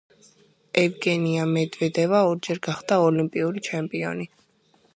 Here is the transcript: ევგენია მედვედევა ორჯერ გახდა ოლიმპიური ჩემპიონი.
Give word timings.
ევგენია 0.83 1.43
მედვედევა 1.51 2.21
ორჯერ 2.29 2.63
გახდა 2.69 2.99
ოლიმპიური 3.09 3.63
ჩემპიონი. 3.69 4.27